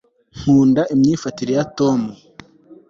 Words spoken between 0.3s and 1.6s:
nkunda imyifatire